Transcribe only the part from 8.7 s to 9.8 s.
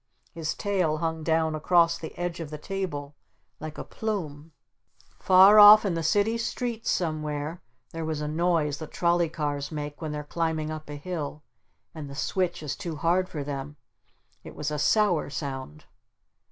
that trolly cars